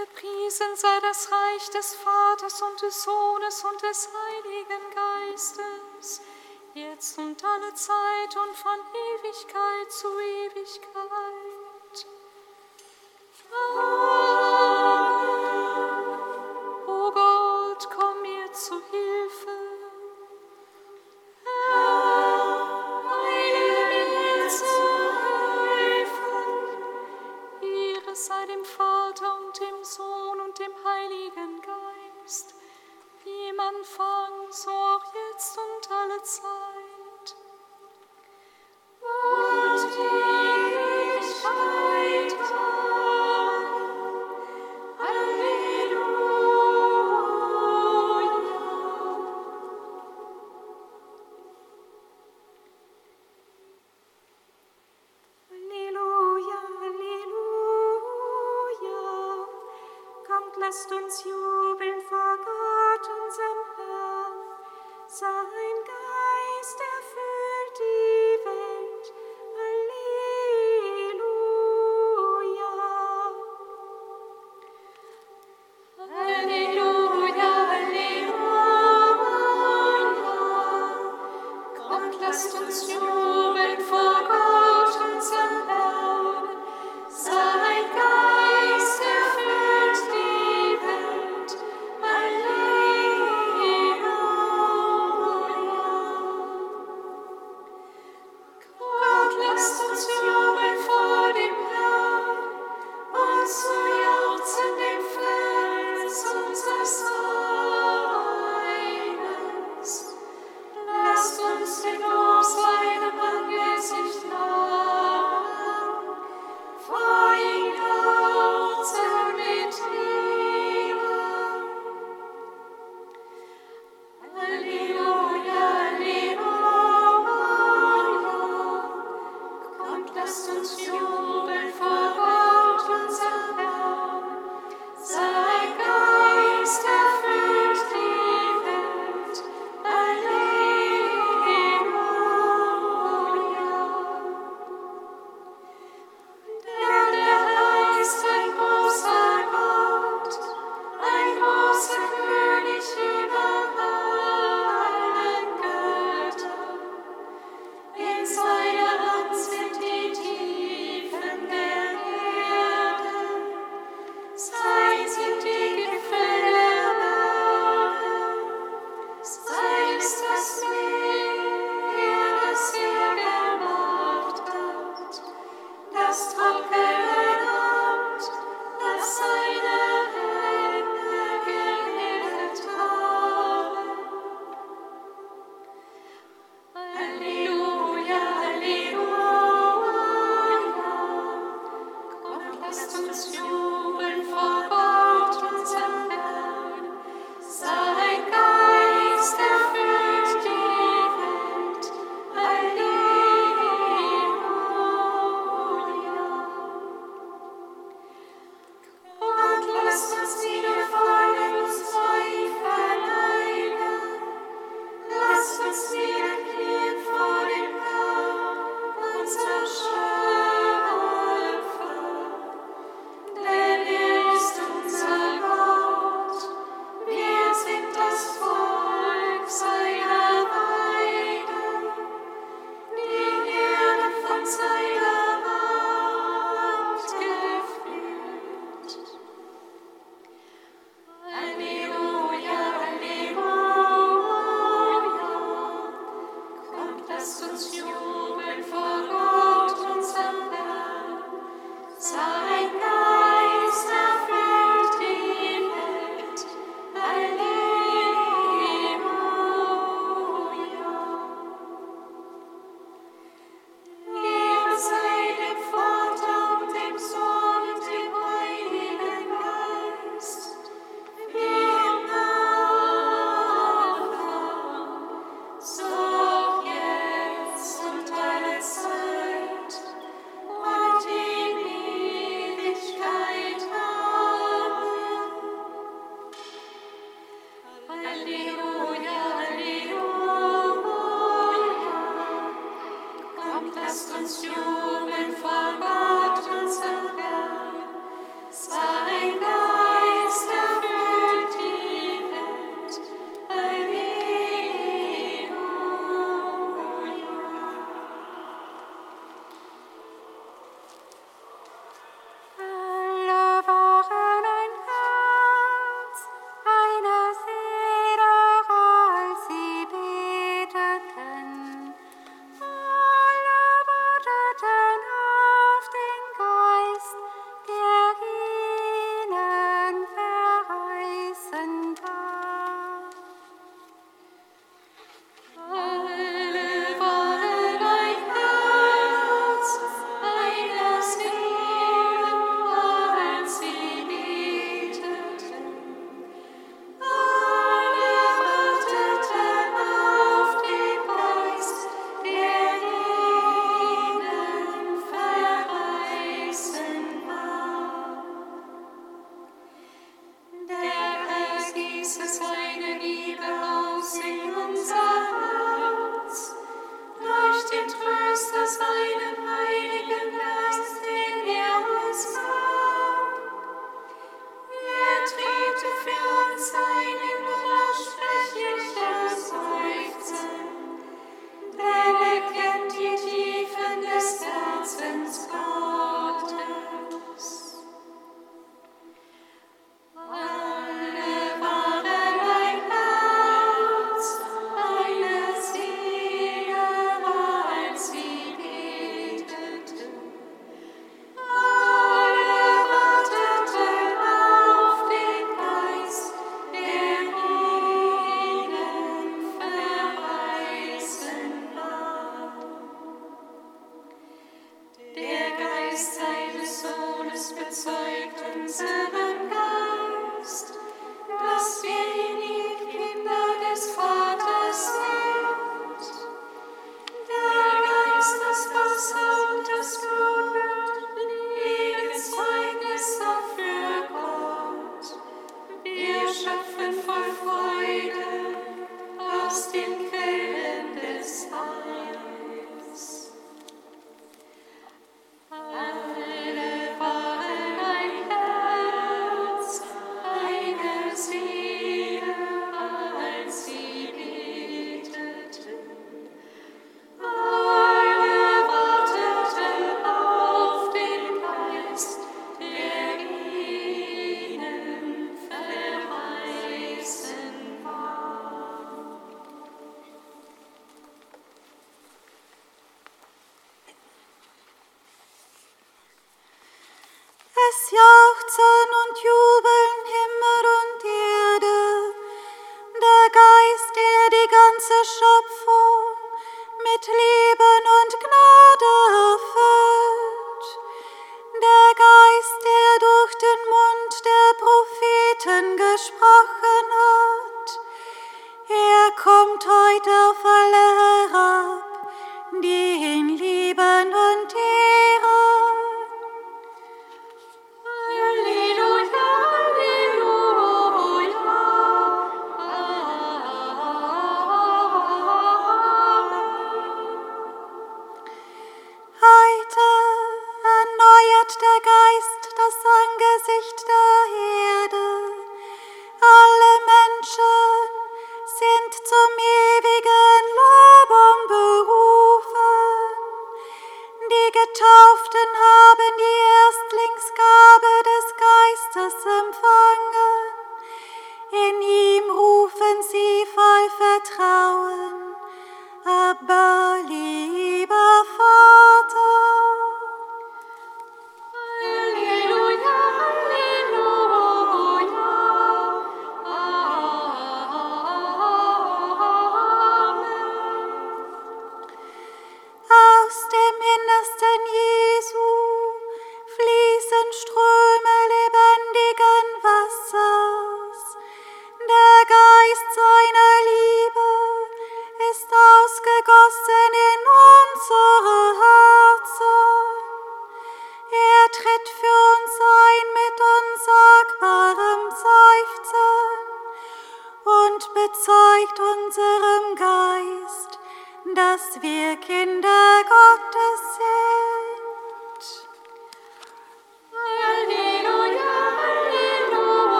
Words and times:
Gepriesen 0.00 0.76
sei 0.76 0.98
das 1.02 1.30
Reich 1.30 1.68
des 1.70 1.94
Vaters 1.96 2.62
und 2.62 2.80
des 2.80 3.02
Sohnes 3.02 3.62
und 3.64 3.82
des 3.82 4.08
Heiligen 4.08 4.80
Geistes, 4.94 6.22
jetzt 6.72 7.18
und 7.18 7.44
alle 7.44 7.74
Zeit 7.74 8.34
und 8.34 8.56
von 8.56 8.78
Ewigkeit 8.94 9.92
zu 9.92 10.08
Ewigkeit. 10.18 10.90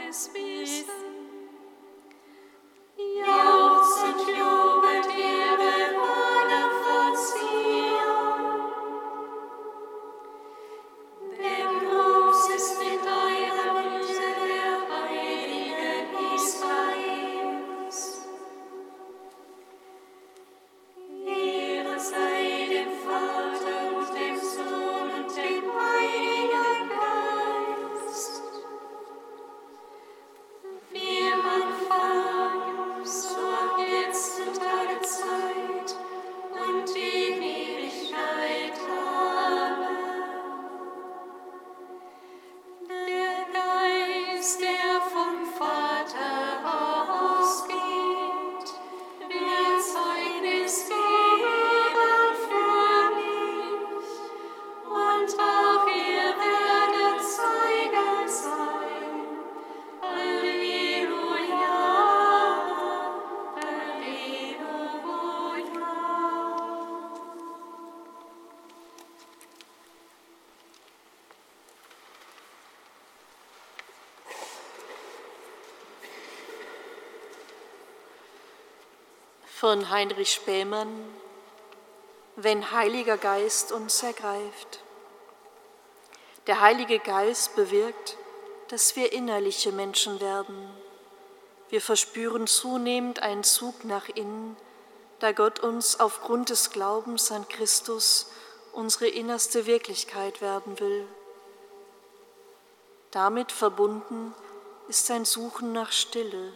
Alles 0.00 0.30
Wissen. 0.32 0.97
Von 79.68 79.90
Heinrich 79.90 80.32
Spähmann, 80.32 80.88
wenn 82.36 82.72
Heiliger 82.72 83.18
Geist 83.18 83.70
uns 83.70 84.02
ergreift. 84.02 84.82
Der 86.46 86.62
Heilige 86.62 86.98
Geist 86.98 87.54
bewirkt, 87.54 88.16
dass 88.68 88.96
wir 88.96 89.12
innerliche 89.12 89.70
Menschen 89.70 90.22
werden. 90.22 90.70
Wir 91.68 91.82
verspüren 91.82 92.46
zunehmend 92.46 93.20
einen 93.20 93.44
Zug 93.44 93.84
nach 93.84 94.08
innen, 94.08 94.56
da 95.18 95.32
Gott 95.32 95.60
uns 95.60 96.00
aufgrund 96.00 96.48
des 96.48 96.70
Glaubens 96.70 97.30
an 97.30 97.46
Christus 97.46 98.30
unsere 98.72 99.08
innerste 99.08 99.66
Wirklichkeit 99.66 100.40
werden 100.40 100.80
will. 100.80 101.06
Damit 103.10 103.52
verbunden 103.52 104.34
ist 104.88 105.10
ein 105.10 105.26
Suchen 105.26 105.74
nach 105.74 105.92
Stille, 105.92 106.54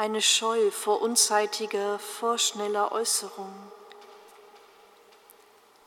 eine 0.00 0.22
Scheu 0.22 0.70
vor 0.70 1.02
unzeitiger, 1.02 1.98
vorschneller 1.98 2.90
Äußerung. 2.90 3.52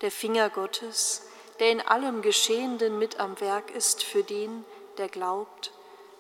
Der 0.02 0.12
Finger 0.12 0.52
Gottes, 0.52 1.24
der 1.60 1.72
in 1.72 1.82
allem 1.82 2.22
Geschehenden 2.22 3.00
mit 3.00 3.20
am 3.20 3.40
Werk 3.42 3.72
ist 3.72 4.04
für 4.04 4.22
den, 4.22 4.66
der 5.00 5.10
glaubt, 5.10 5.72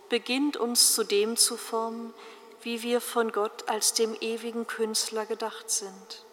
beginnt 0.09 0.57
uns 0.57 0.95
zu 0.95 1.03
dem 1.03 1.37
zu 1.37 1.55
formen, 1.55 2.15
wie 2.63 2.81
wir 2.81 2.99
von 2.99 3.31
Gott 3.31 3.69
als 3.69 3.93
dem 3.93 4.17
ewigen 4.21 4.65
Künstler 4.65 5.27
gedacht 5.27 5.69
sind. 5.69 6.25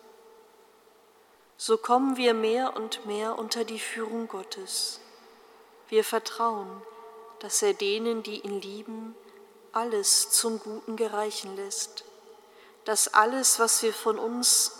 So 1.58 1.76
kommen 1.76 2.16
wir 2.16 2.32
mehr 2.32 2.74
und 2.74 3.04
mehr 3.04 3.38
unter 3.38 3.64
die 3.64 3.80
Führung 3.80 4.28
Gottes. 4.28 4.98
Wir 5.90 6.04
vertrauen, 6.04 6.80
dass 7.40 7.60
er 7.60 7.74
denen, 7.74 8.22
die 8.22 8.40
ihn 8.40 8.62
lieben, 8.62 9.14
alles 9.72 10.30
zum 10.30 10.58
Guten 10.58 10.96
gereichen 10.96 11.56
lässt, 11.56 12.04
dass 12.84 13.14
alles, 13.14 13.58
was 13.58 13.82
wir 13.82 13.92
von 13.92 14.18
uns, 14.18 14.72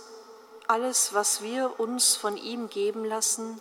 alles, 0.67 1.15
was 1.15 1.43
wir 1.43 1.79
uns 1.79 2.17
von 2.17 2.37
ihm 2.37 2.69
geben 2.69 3.05
lassen, 3.05 3.61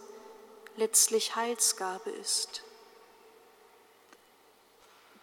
letztlich 0.76 1.36
Heilsgabe 1.36 2.10
ist. 2.10 2.64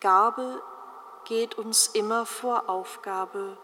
Gabe 0.01 0.63
geht 1.25 1.57
uns 1.57 1.89
immer 1.89 2.27
vor 2.27 2.69
Aufgabe, 2.69 3.57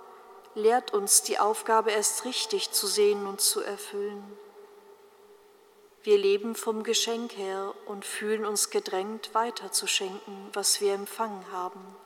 lehrt 0.54 0.92
uns 0.92 1.22
die 1.22 1.38
Aufgabe 1.38 1.90
erst 1.90 2.24
richtig 2.24 2.72
zu 2.72 2.86
sehen 2.86 3.26
und 3.26 3.40
zu 3.40 3.60
erfüllen. 3.60 4.38
Wir 6.02 6.18
leben 6.18 6.56
vom 6.56 6.82
Geschenk 6.82 7.36
her 7.36 7.74
und 7.86 8.04
fühlen 8.04 8.44
uns 8.44 8.70
gedrängt, 8.70 9.34
weiterzuschenken, 9.34 10.48
was 10.52 10.80
wir 10.80 10.94
empfangen 10.94 11.44
haben. 11.52 11.96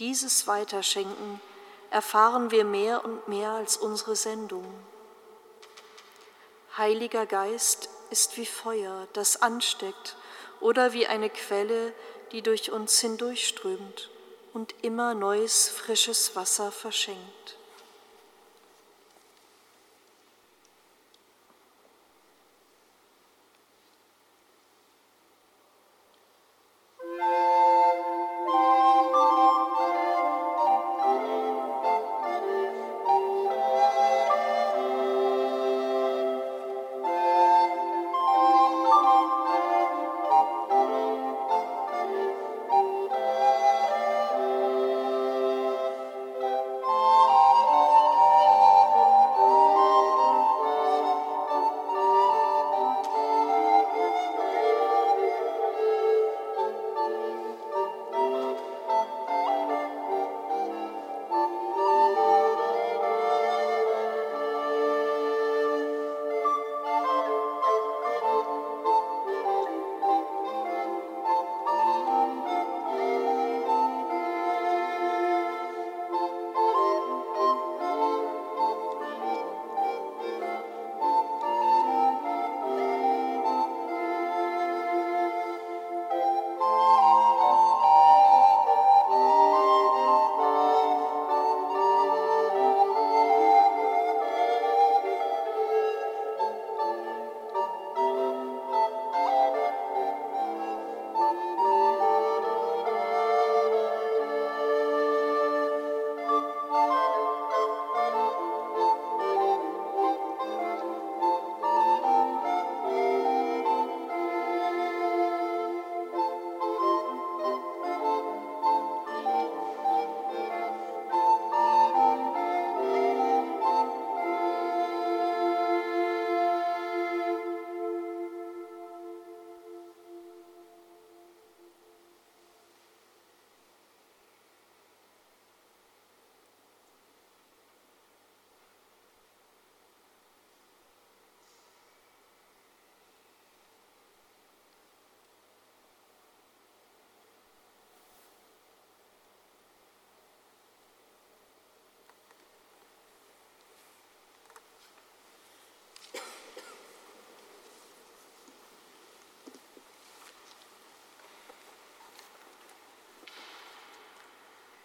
Dieses 0.00 0.46
Weiterschenken 0.46 1.42
erfahren 1.90 2.50
wir 2.50 2.64
mehr 2.64 3.04
und 3.04 3.28
mehr 3.28 3.50
als 3.50 3.76
unsere 3.76 4.16
Sendung. 4.16 4.64
Heiliger 6.78 7.26
Geist 7.26 7.90
ist 8.08 8.38
wie 8.38 8.46
Feuer, 8.46 9.08
das 9.12 9.42
ansteckt, 9.42 10.16
oder 10.60 10.94
wie 10.94 11.06
eine 11.06 11.28
Quelle, 11.28 11.92
die 12.32 12.40
durch 12.40 12.72
uns 12.72 12.98
hindurchströmt 13.00 14.08
und 14.54 14.74
immer 14.80 15.12
neues, 15.12 15.68
frisches 15.68 16.34
Wasser 16.34 16.72
verschenkt. 16.72 17.58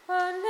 and 0.07 0.44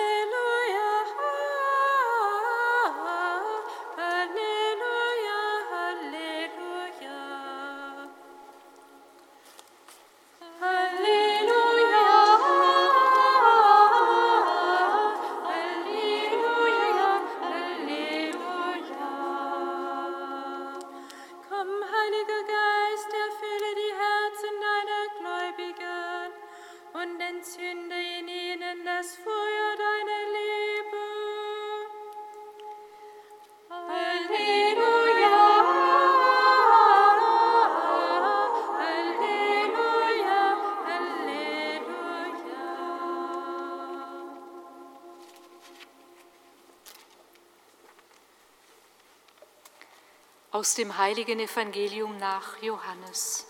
Aus 50.55 50.73
dem 50.73 50.97
heiligen 50.97 51.41
Evangelium 51.41 52.15
nach 52.17 52.61
Johannes. 52.61 53.45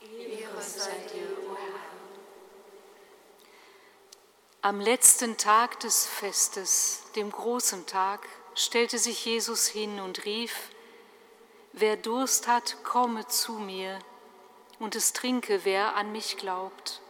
Ehre 0.00 0.62
sei 0.62 0.96
dir, 1.12 1.28
o 1.46 1.54
Herr. 1.54 1.74
Am 4.62 4.80
letzten 4.80 5.36
Tag 5.36 5.78
des 5.80 6.06
Festes, 6.06 7.02
dem 7.16 7.30
großen 7.30 7.84
Tag, 7.84 8.26
stellte 8.54 8.98
sich 8.98 9.26
Jesus 9.26 9.66
hin 9.66 10.00
und 10.00 10.24
rief, 10.24 10.70
Wer 11.74 11.98
Durst 11.98 12.48
hat, 12.48 12.82
komme 12.82 13.26
zu 13.26 13.52
mir, 13.52 13.98
und 14.78 14.96
es 14.96 15.12
trinke, 15.12 15.66
wer 15.66 15.96
an 15.96 16.12
mich 16.12 16.38
glaubt. 16.38 17.02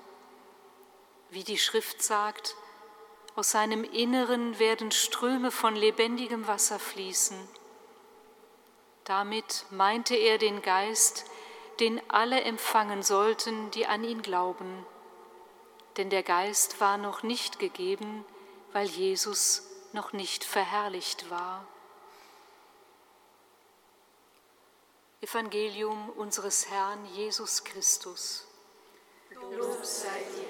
Wie 1.30 1.44
die 1.44 1.58
Schrift 1.58 2.02
sagt, 2.02 2.56
aus 3.36 3.52
seinem 3.52 3.84
Inneren 3.84 4.58
werden 4.58 4.90
Ströme 4.90 5.52
von 5.52 5.76
lebendigem 5.76 6.48
Wasser 6.48 6.80
fließen. 6.80 7.38
Damit 9.06 9.66
meinte 9.70 10.16
er 10.16 10.36
den 10.36 10.62
Geist, 10.62 11.26
den 11.78 12.02
alle 12.10 12.40
empfangen 12.40 13.04
sollten, 13.04 13.70
die 13.70 13.86
an 13.86 14.02
ihn 14.02 14.20
glauben. 14.20 14.84
Denn 15.96 16.10
der 16.10 16.24
Geist 16.24 16.80
war 16.80 16.98
noch 16.98 17.22
nicht 17.22 17.60
gegeben, 17.60 18.24
weil 18.72 18.88
Jesus 18.88 19.62
noch 19.92 20.12
nicht 20.12 20.42
verherrlicht 20.42 21.30
war. 21.30 21.64
Evangelium 25.20 26.10
unseres 26.10 26.68
Herrn 26.68 27.04
Jesus 27.14 27.62
Christus. 27.62 28.44
Lob 29.30 29.84
sei 29.84 30.08
dir, 30.08 30.45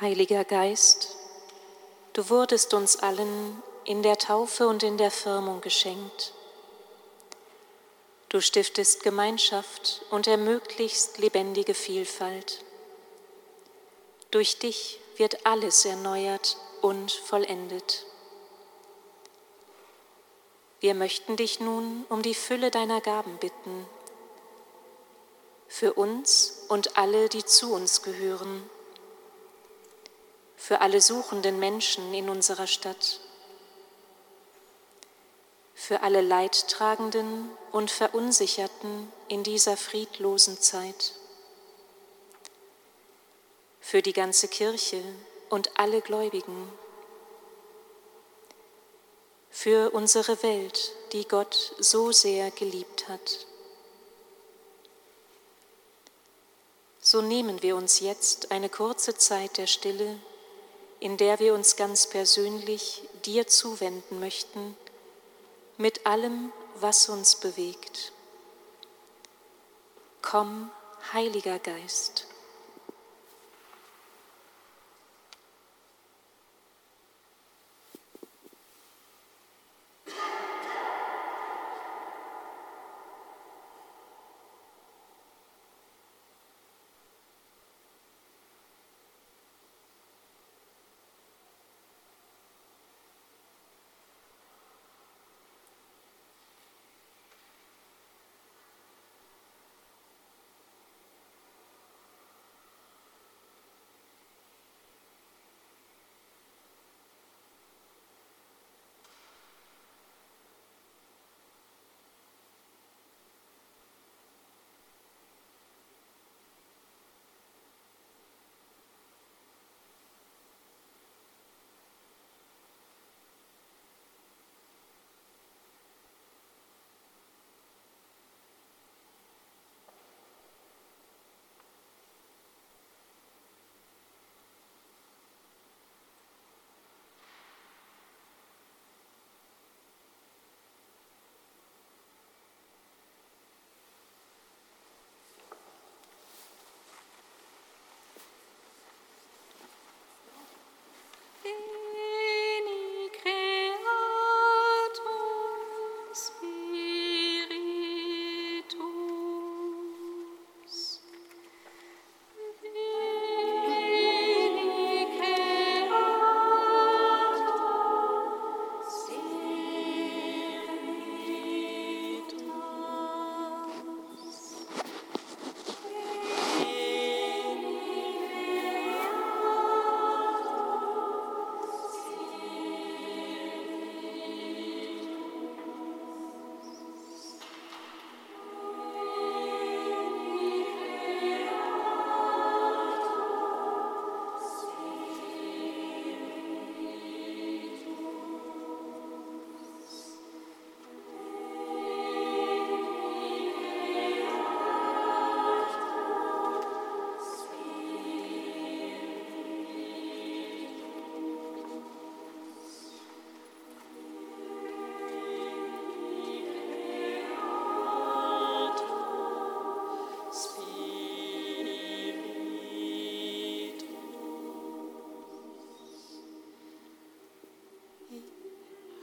Heiliger 0.00 0.44
Geist, 0.44 1.14
du 2.14 2.28
wurdest 2.28 2.74
uns 2.74 2.96
allen 2.96 3.62
in 3.84 4.02
der 4.02 4.18
Taufe 4.18 4.66
und 4.66 4.82
in 4.82 4.98
der 4.98 5.12
Firmung 5.12 5.60
geschenkt. 5.60 6.34
Du 8.28 8.40
stiftest 8.40 9.04
Gemeinschaft 9.04 10.04
und 10.10 10.26
ermöglichst 10.26 11.18
lebendige 11.18 11.74
Vielfalt. 11.74 12.64
Durch 14.32 14.58
dich 14.58 14.98
wird 15.16 15.46
alles 15.46 15.84
erneuert 15.84 16.56
und 16.82 17.12
vollendet. 17.12 18.04
Wir 20.80 20.94
möchten 20.94 21.36
dich 21.36 21.60
nun 21.60 22.04
um 22.08 22.22
die 22.22 22.34
Fülle 22.34 22.72
deiner 22.72 23.00
Gaben 23.00 23.36
bitten, 23.36 23.86
für 25.68 25.92
uns 25.92 26.64
und 26.66 26.98
alle, 26.98 27.28
die 27.28 27.44
zu 27.44 27.72
uns 27.72 28.02
gehören, 28.02 28.68
für 30.66 30.80
alle 30.80 31.02
suchenden 31.02 31.58
Menschen 31.58 32.14
in 32.14 32.30
unserer 32.30 32.66
Stadt, 32.66 33.20
für 35.74 36.00
alle 36.00 36.22
Leidtragenden 36.22 37.50
und 37.70 37.90
Verunsicherten 37.90 39.12
in 39.28 39.42
dieser 39.42 39.76
friedlosen 39.76 40.58
Zeit, 40.58 41.16
für 43.78 44.00
die 44.00 44.14
ganze 44.14 44.48
Kirche 44.48 45.02
und 45.50 45.78
alle 45.78 46.00
Gläubigen, 46.00 46.72
für 49.50 49.90
unsere 49.90 50.42
Welt, 50.42 50.92
die 51.12 51.28
Gott 51.28 51.74
so 51.78 52.10
sehr 52.10 52.50
geliebt 52.50 53.06
hat. 53.10 53.46
So 57.02 57.20
nehmen 57.20 57.60
wir 57.60 57.76
uns 57.76 58.00
jetzt 58.00 58.50
eine 58.50 58.70
kurze 58.70 59.14
Zeit 59.14 59.58
der 59.58 59.66
Stille, 59.66 60.18
in 61.04 61.18
der 61.18 61.38
wir 61.38 61.52
uns 61.52 61.76
ganz 61.76 62.06
persönlich 62.06 63.02
dir 63.26 63.46
zuwenden 63.46 64.20
möchten, 64.20 64.74
mit 65.76 66.06
allem, 66.06 66.50
was 66.76 67.10
uns 67.10 67.36
bewegt. 67.36 68.12
Komm, 70.22 70.70
Heiliger 71.12 71.58
Geist. 71.58 72.26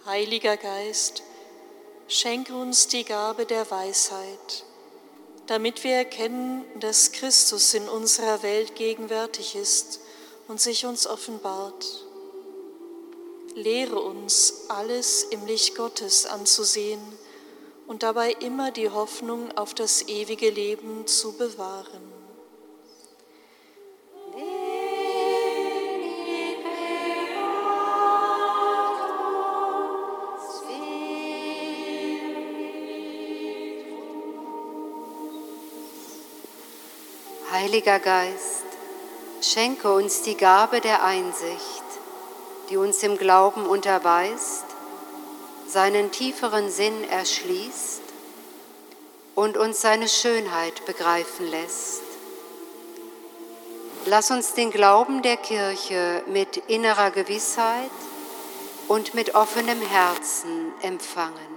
Heiliger 0.03 0.57
Geist, 0.57 1.21
schenke 2.07 2.55
uns 2.55 2.87
die 2.87 3.03
Gabe 3.03 3.45
der 3.45 3.69
Weisheit, 3.69 4.65
damit 5.45 5.83
wir 5.83 5.93
erkennen, 5.93 6.65
dass 6.79 7.11
Christus 7.11 7.75
in 7.75 7.87
unserer 7.87 8.41
Welt 8.41 8.73
gegenwärtig 8.73 9.55
ist 9.55 9.99
und 10.47 10.59
sich 10.59 10.87
uns 10.87 11.05
offenbart. 11.05 11.85
Lehre 13.53 13.99
uns, 13.99 14.65
alles 14.69 15.21
im 15.21 15.45
Licht 15.45 15.75
Gottes 15.75 16.25
anzusehen 16.25 17.01
und 17.85 18.01
dabei 18.01 18.31
immer 18.31 18.71
die 18.71 18.89
Hoffnung 18.89 19.55
auf 19.55 19.75
das 19.75 20.07
ewige 20.07 20.49
Leben 20.49 21.05
zu 21.05 21.33
bewahren. 21.33 22.00
Heiliger 37.61 37.99
Geist, 37.99 38.65
schenke 39.39 39.93
uns 39.93 40.23
die 40.23 40.33
Gabe 40.35 40.81
der 40.81 41.03
Einsicht, 41.03 41.83
die 42.71 42.77
uns 42.77 43.03
im 43.03 43.19
Glauben 43.19 43.67
unterweist, 43.67 44.65
seinen 45.67 46.11
tieferen 46.11 46.71
Sinn 46.71 47.07
erschließt 47.07 48.01
und 49.35 49.57
uns 49.57 49.79
seine 49.79 50.07
Schönheit 50.07 50.87
begreifen 50.87 51.51
lässt. 51.51 52.01
Lass 54.07 54.31
uns 54.31 54.55
den 54.55 54.71
Glauben 54.71 55.21
der 55.21 55.37
Kirche 55.37 56.23
mit 56.25 56.57
innerer 56.57 57.11
Gewissheit 57.11 57.91
und 58.87 59.13
mit 59.13 59.35
offenem 59.35 59.81
Herzen 59.81 60.73
empfangen. 60.81 61.50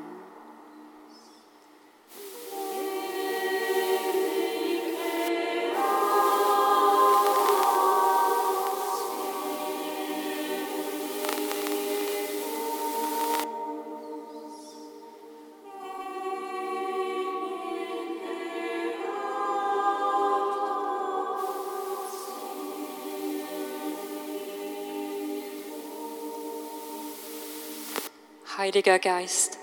Heiliger 28.57 29.01
Geist, 29.01 29.59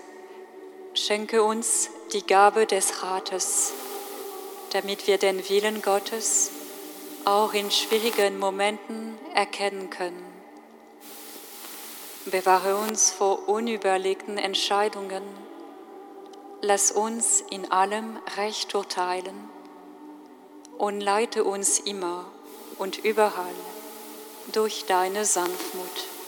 schenke 0.93 1.43
uns 1.43 1.89
die 2.11 2.27
Gabe 2.27 2.65
des 2.65 3.01
Rates, 3.01 3.71
damit 4.73 5.07
wir 5.07 5.17
den 5.17 5.47
Willen 5.47 5.81
Gottes 5.81 6.51
auch 7.23 7.53
in 7.53 7.71
schwierigen 7.71 8.37
Momenten 8.37 9.17
erkennen 9.33 9.89
können. 9.89 10.25
Bewahre 12.25 12.75
uns 12.75 13.11
vor 13.11 13.47
unüberlegten 13.47 14.37
Entscheidungen. 14.37 15.23
Lass 16.61 16.91
uns 16.91 17.45
in 17.49 17.71
allem 17.71 18.19
recht 18.35 18.75
urteilen 18.75 19.49
und 20.77 20.99
leite 20.99 21.45
uns 21.45 21.79
immer 21.79 22.25
und 22.77 22.97
überall 23.05 23.55
durch 24.51 24.83
deine 24.85 25.23
Sanftmut. 25.23 26.20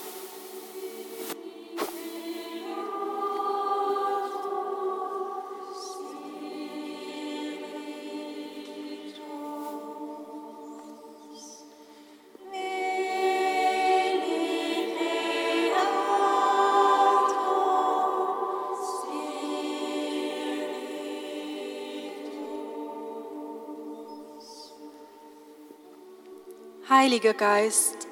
Heiliger 27.04 27.34
Geist, 27.34 28.08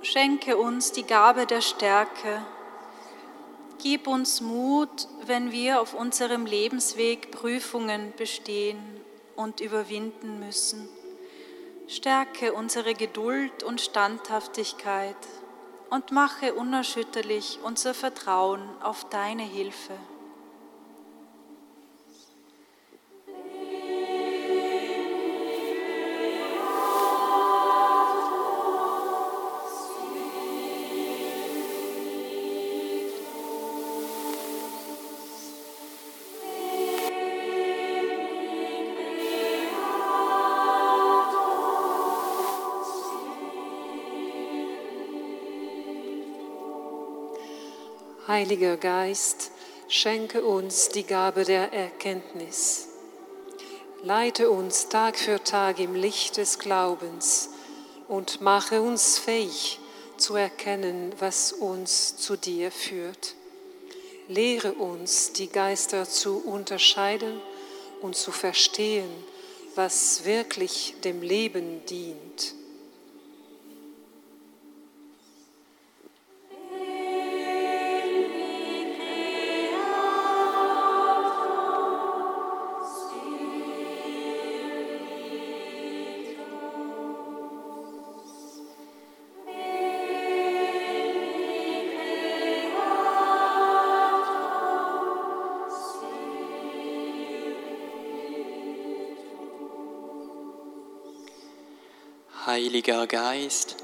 schenke 0.00 0.56
uns 0.56 0.92
die 0.92 1.02
Gabe 1.02 1.44
der 1.44 1.60
Stärke. 1.60 2.46
Gib 3.82 4.06
uns 4.06 4.40
Mut, 4.40 5.08
wenn 5.26 5.50
wir 5.50 5.80
auf 5.80 5.92
unserem 5.92 6.46
Lebensweg 6.46 7.32
Prüfungen 7.32 8.12
bestehen 8.16 8.78
und 9.34 9.60
überwinden 9.60 10.38
müssen. 10.38 10.88
Stärke 11.88 12.52
unsere 12.52 12.94
Geduld 12.94 13.64
und 13.64 13.80
Standhaftigkeit 13.80 15.16
und 15.90 16.12
mache 16.12 16.54
unerschütterlich 16.54 17.58
unser 17.64 17.92
Vertrauen 17.92 18.62
auf 18.82 19.08
deine 19.08 19.42
Hilfe. 19.42 19.94
Heiliger 48.34 48.76
Geist, 48.76 49.52
schenke 49.86 50.42
uns 50.44 50.88
die 50.88 51.04
Gabe 51.04 51.44
der 51.44 51.72
Erkenntnis. 51.72 52.88
Leite 54.02 54.50
uns 54.50 54.88
Tag 54.88 55.16
für 55.16 55.44
Tag 55.44 55.78
im 55.78 55.94
Licht 55.94 56.36
des 56.36 56.58
Glaubens 56.58 57.50
und 58.08 58.40
mache 58.40 58.82
uns 58.82 59.20
fähig 59.20 59.78
zu 60.16 60.34
erkennen, 60.34 61.12
was 61.20 61.52
uns 61.52 62.16
zu 62.16 62.36
dir 62.36 62.72
führt. 62.72 63.36
Lehre 64.26 64.72
uns, 64.72 65.32
die 65.32 65.48
Geister 65.48 66.04
zu 66.04 66.38
unterscheiden 66.38 67.40
und 68.02 68.16
zu 68.16 68.32
verstehen, 68.32 69.12
was 69.76 70.24
wirklich 70.24 70.96
dem 71.04 71.22
Leben 71.22 71.86
dient. 71.86 72.56
Heiliger 102.74 103.06
Geist, 103.06 103.76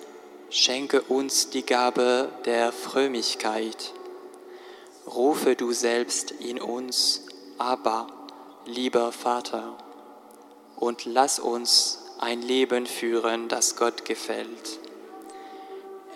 schenke 0.50 1.02
uns 1.02 1.48
die 1.50 1.64
Gabe 1.64 2.28
der 2.44 2.72
Frömmigkeit. 2.72 3.94
Rufe 5.06 5.54
du 5.54 5.70
selbst 5.70 6.32
in 6.32 6.60
uns, 6.60 7.22
aber, 7.56 8.08
lieber 8.66 9.12
Vater, 9.12 9.78
und 10.74 11.04
lass 11.04 11.38
uns 11.38 12.00
ein 12.18 12.42
Leben 12.42 12.84
führen, 12.84 13.46
das 13.46 13.76
Gott 13.76 14.04
gefällt. 14.04 14.80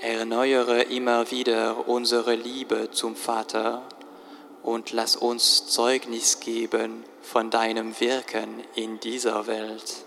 Erneuere 0.01 0.83
immer 0.83 1.31
wieder 1.31 1.87
unsere 1.87 2.35
Liebe 2.35 2.91
zum 2.91 3.15
Vater 3.15 3.83
und 4.65 4.91
lass 4.91 5.15
uns 5.15 5.69
Zeugnis 5.69 6.41
geben 6.41 7.05
von 7.23 7.51
deinem 7.51 8.01
Wirken 8.01 8.65
in 8.75 8.99
dieser 8.99 9.47
Welt. 9.47 10.04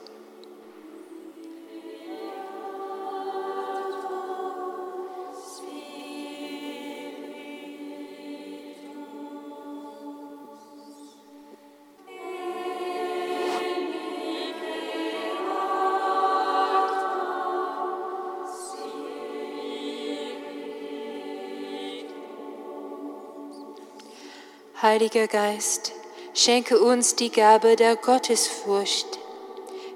Heiliger 24.80 25.26
Geist, 25.26 25.92
schenke 26.36 26.80
uns 26.80 27.16
die 27.16 27.32
Gabe 27.32 27.76
der 27.76 27.96
Gottesfurcht. 27.96 29.08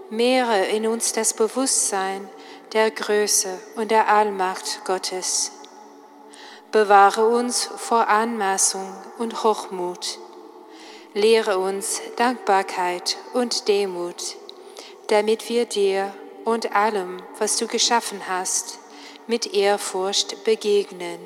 Mehre 0.09 0.65
in 0.69 0.88
uns 0.88 1.13
das 1.13 1.36
Bewusstsein 1.36 2.27
der 2.73 2.89
Größe 2.89 3.59
und 3.75 3.91
der 3.91 4.07
Allmacht 4.07 4.84
Gottes. 4.84 5.51
Bewahre 6.71 7.27
uns 7.27 7.69
vor 7.77 8.07
Anmaßung 8.07 8.91
und 9.19 9.43
Hochmut. 9.43 10.17
Lehre 11.13 11.59
uns 11.59 12.01
Dankbarkeit 12.15 13.17
und 13.34 13.67
Demut, 13.67 14.36
damit 15.09 15.47
wir 15.47 15.65
dir 15.65 16.11
und 16.43 16.75
allem, 16.75 17.21
was 17.38 17.57
du 17.57 17.67
geschaffen 17.67 18.27
hast, 18.27 18.79
mit 19.27 19.53
Ehrfurcht 19.53 20.43
begegnen. 20.43 21.19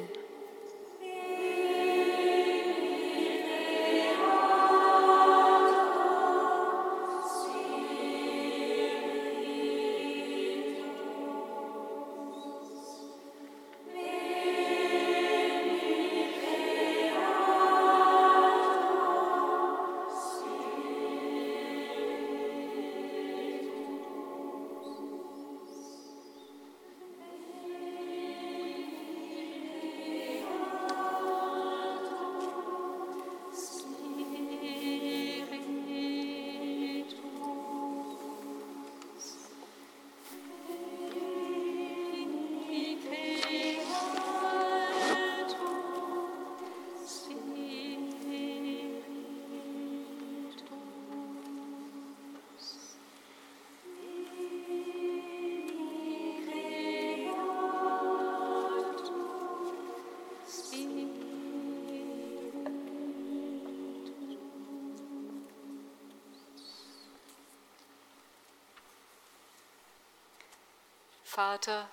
Vater, 71.35 71.89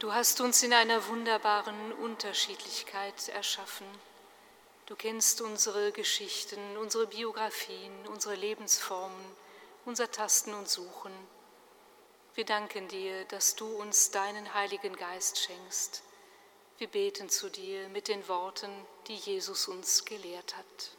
du 0.00 0.12
hast 0.12 0.42
uns 0.42 0.62
in 0.62 0.74
einer 0.74 1.06
wunderbaren 1.06 1.94
Unterschiedlichkeit 1.94 3.30
erschaffen. 3.30 3.86
Du 4.84 4.94
kennst 4.94 5.40
unsere 5.40 5.92
Geschichten, 5.92 6.60
unsere 6.76 7.06
Biografien, 7.06 7.90
unsere 8.08 8.34
Lebensformen, 8.34 9.24
unser 9.86 10.10
Tasten 10.10 10.52
und 10.52 10.68
Suchen. 10.68 11.10
Wir 12.34 12.44
danken 12.44 12.86
dir, 12.88 13.24
dass 13.24 13.56
du 13.56 13.66
uns 13.66 14.10
deinen 14.10 14.52
Heiligen 14.52 14.94
Geist 14.94 15.38
schenkst. 15.38 16.02
Wir 16.76 16.88
beten 16.88 17.30
zu 17.30 17.48
dir 17.48 17.88
mit 17.88 18.08
den 18.08 18.28
Worten, 18.28 18.70
die 19.06 19.16
Jesus 19.16 19.68
uns 19.68 20.04
gelehrt 20.04 20.54
hat. 20.54 20.95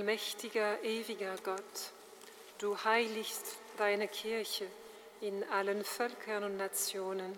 Allmächtiger, 0.00 0.82
ewiger 0.82 1.36
Gott, 1.44 1.92
du 2.56 2.74
heiligst 2.84 3.56
deine 3.76 4.08
Kirche 4.08 4.66
in 5.20 5.44
allen 5.50 5.84
Völkern 5.84 6.42
und 6.42 6.56
Nationen. 6.56 7.36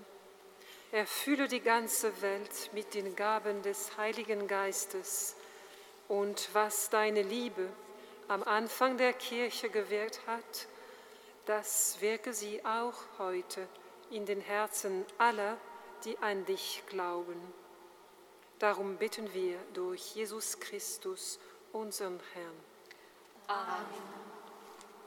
Erfülle 0.93 1.49
die 1.49 1.59
ganze 1.59 2.23
Welt 2.23 2.71
mit 2.73 2.95
den 2.95 3.17
Gaben 3.17 3.63
des 3.63 3.97
Heiligen 3.97 4.47
Geistes 4.47 5.35
und 6.07 6.51
was 6.53 6.89
deine 6.89 7.23
Liebe 7.23 7.69
am 8.29 8.45
Anfang 8.45 8.97
der 8.97 9.13
Kirche 9.13 9.69
gewirkt 9.69 10.21
hat, 10.29 10.69
das 11.47 11.97
wirke 12.01 12.33
sie 12.33 12.65
auch 12.65 12.95
heute 13.19 13.67
in 14.13 14.25
den 14.25 14.41
Herzen 14.41 15.05
aller, 15.19 15.57
die 16.05 16.17
an 16.19 16.45
dich 16.45 16.85
glauben. 16.87 17.43
Darum 18.61 18.99
bitten 18.99 19.35
wir 19.35 19.59
durch 19.75 20.15
Jesus 20.15 20.61
Christus, 20.61 21.41
unseren 21.73 22.21
Herrn. 22.35 22.57
Amen. 23.49 24.23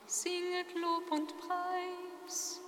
Singet 0.07 0.73
Lob 0.75 1.11
und 1.11 1.33
Preis. 1.37 2.61